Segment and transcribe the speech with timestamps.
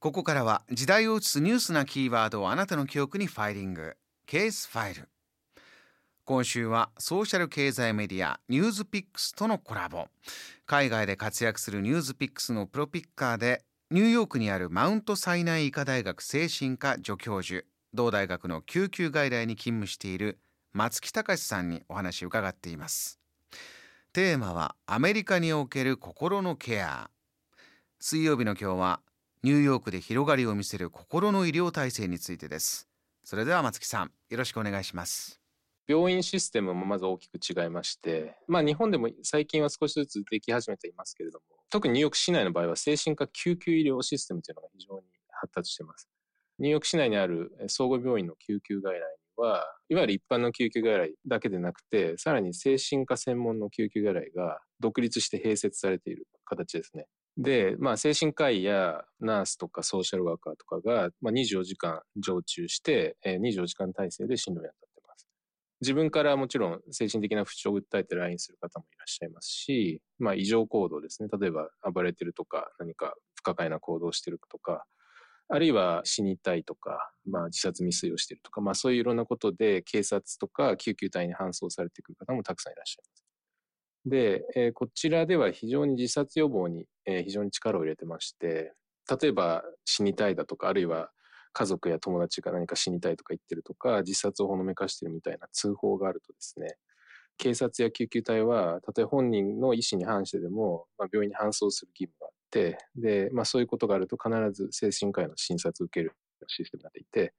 [0.00, 3.96] ここからは時代を映すニュースなキーワードをあなたの記憶にファイリング。
[4.26, 5.08] ケースファイル。
[6.26, 10.08] 今週はソーシャル経済メディアニュースピックスとのコラボ。
[10.66, 17.64] 海外で活躍するニュースピックスのプロピッカーでニューヨークにあるマウントサイナイ医科大学精神科助教授
[17.94, 20.38] 同大学の救急外来に勤務している
[20.74, 23.18] 松木隆さんにお話を伺っています。
[24.16, 27.10] テーマはアメリカにおける心のケア。
[28.00, 29.00] 水曜日の今日は
[29.42, 32.88] ニューヨークで広がりを見せる心の医療体制についてです。
[33.24, 35.38] それでは松木さんよろしくお願いします。
[35.86, 46.08] 病院システムもまず大きく違いまして、まあ日本でも最近は少しずつでき始めていますけれども、特にニューヨーク市内の場合は精神科救急医療システムというのが非常に発達しています。
[46.58, 49.02] ニューヨーク市内にある総合病院の救急外来に
[49.36, 57.06] は、いわゆる一般の救急外来だけでなくて、さらに精神科専門の救急外来が独立して併設されている形ですね。
[57.38, 65.28] で、まあ、精神科医やナースとかソーシャルワーカーとかが、まあ、24時間常駐して、24時間体制で診療をやってます。
[65.82, 71.28] 自分からもちろん精神的な不調を訴えて来院する方もいらっしゃいますし、まあ、異常行動ですね。
[71.38, 74.86] 例えば暴れてるとか、何か不可解な行動をしてるとか、
[75.48, 83.24] あるいは死にたいとか、まあ、自殺未遂をしているとか、まあ、そういういろんなことで警察とか救急隊に搬送されてくる方もたくさんいらっしゃいます。
[84.06, 88.72] で、えー、こちらでは非常に自殺予防に、えー、非常に力を入れてまして、
[89.20, 91.10] 例えば死にたいだとか、あるいは
[91.52, 96.76] 家族や友達が何か死にたいとか言ってるとか、自殺をほのめかしてるみたいな通報があるとですね、
[97.38, 106.12] 警察や救急隊は、たとえ本人の意思に反してでも、まあ、病院に搬送する義務があって、で、まあそういうことがあると必ず精神科医の診察を受ける
[106.46, 107.34] システムになっていて、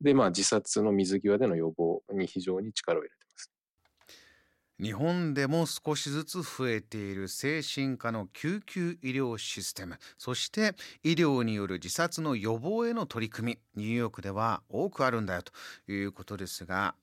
[0.00, 3.50] で、まあ自殺の水際での予防に非常に力を入れてます。
[4.78, 9.98] 日本でも少しずつ増えている精神科の救急医療システム。
[10.18, 13.82] そして医療による自殺の予防への取り組み。
[13.82, 15.52] ニューヨークでは多くあるんだよと
[15.90, 16.94] いうことですが。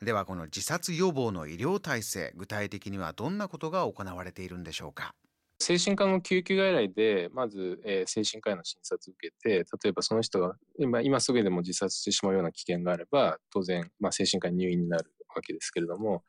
[0.00, 5.14] ではこの自殺予防の医療体制具体的にはどんなことが行われているんでしょうか？
[5.62, 16.24] 精神科の救急外来で、まず、えー、精神科医の診察を受けて、例えばその人が今今すぐでも自殺してしまうような危険があれば、当然、まあ、精神科に入院になるわけですけれども、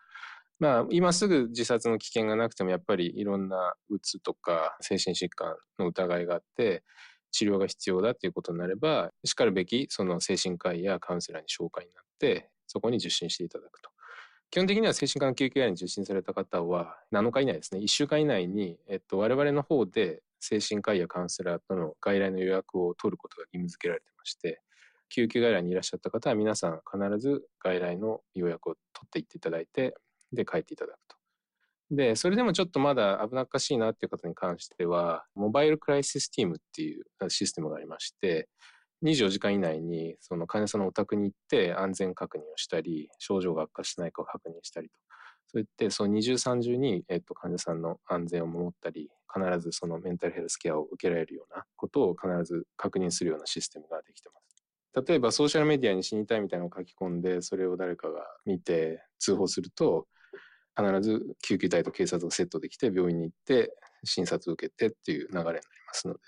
[0.60, 6.84] まあ、今すぐ自殺の危険がなくても、やっぱりいろんなうつとか精神疾患の疑いがあって、
[7.32, 13.90] 治療が必要だということになれば、しかるべきその精神科医やカウンセラーに紹介になって、そこに受診していただくと。
[14.54, 24.62] 基本的には精神科の救急外来に受診された方は、7日以内ですね、1週間以内に、えっと、我々の方で精神科医やカウンセラーとの外来の予約を取ることが義務付けられてまして、
[25.10, 29.96] 救急外来にいらっしゃった方は皆さん必ず外来の予約を取っていっていただいて、
[30.32, 31.18] で帰っていただくと。
[31.90, 38.50] で、それでもちょっとまだ危なっかしいなっていう方に関しては、モバイルクライシスティームっていうシステムがありまして、
[39.04, 44.96] 24時間以内にその患者さんのお宅に行って安全確認をしたり、症状が悪化しないかを確認したりと。
[45.48, 55.06] そういって、その二重三重に、えっと、患者さんの安全を守ったり、必ずそのメンタルヘルスケアを受けられるようなことを必ず確認するようなシステムができてます。
[55.08, 60.08] 例えばソーシャルメディアに死にたいみたいなのを書き込んで、それを誰かが見て通報すると、
[60.76, 66.20] 必ず救急隊と警察がセットできて病院に行って診察を受けてっていう流れになりますので、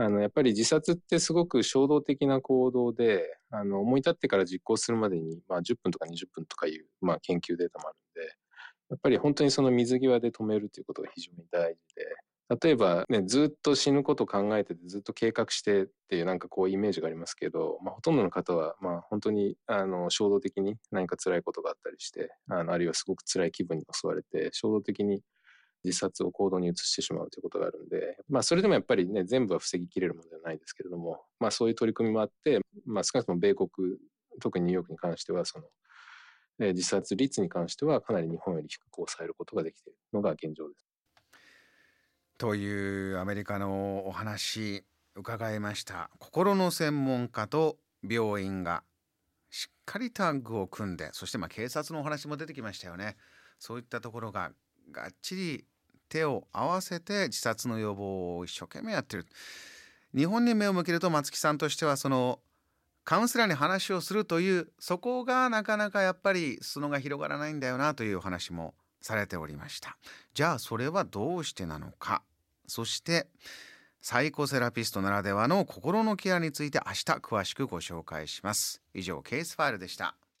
[0.00, 8.32] あの、やっぱり自殺ってすごく衝動的な行動で、あの、思い立ってから実行するまでに、まあ、10分とか20分とかいう、まあ、研究データもあるんで、
[8.90, 12.06] やっぱり本当にその水際で止めるということが非常に大事で、
[12.62, 25.22] 例えばね、ずっと死ぬことを考えてて、ずっと計画してっていうなんかこうイメージがありますけど、まあ、ほとんどの方は、まあ、本当にあの衝動的に何か辛いことがあったりして、あのあるいはすごく辛い気分に襲われて、衝動的に
[25.84, 33.68] 自殺を行動に移してしまうということがあるんで、まあ、それでもやっぱりね、全部は防ぎきれるものではないですけれども、まあ、そういう取り組みもあって、まあ、少なくとも米国、
[34.40, 35.64] 特にニューヨークに関しては、その、
[36.60, 40.88] え自殺率に関しては、かなり日本より低く抑えることができているのが現状です。
[42.38, 44.84] というアメリカのお話
[45.16, 47.78] 伺いました心の専門家と
[48.08, 48.84] 病院が
[49.50, 53.16] しっかりタッグを組んでそしてまあ警察のお話も出てきましたよね
[53.58, 54.52] そういったところが
[54.92, 55.64] がっちり
[56.08, 59.26] 手を合わせて自殺の予防を一生懸命やってる。
[60.14, 62.40] 日本に目を向けると松木さんとしてはその
[63.04, 69.96] カウンセラーに話をするというそこがなかなかやっぱり裾が広がらないんだよなというお話もされておりました。
[70.34, 72.22] じゃあそれはどうしてなのか。
[72.66, 73.26] そして
[74.02, 78.82] サイコセラピストならではの心のケアについて明日詳しくご紹介します。
[78.92, 80.17] 以上ケースファイルでした。